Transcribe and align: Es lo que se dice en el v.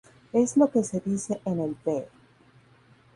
Es 0.33 0.57
lo 0.57 0.71
que 0.71 0.83
se 0.83 0.99
dice 1.05 1.39
en 1.45 1.59
el 1.59 1.75
v. 1.85 2.07